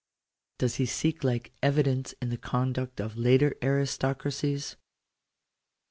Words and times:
Does 0.57 0.77
he 0.77 0.87
seek 0.87 1.23
like 1.23 1.53
evidence 1.61 2.15
in 2.23 2.29
the 2.29 2.37
conduct 2.37 2.99
of 2.99 3.17
later 3.17 3.53
aristo 3.61 4.15
cracies? 4.15 4.75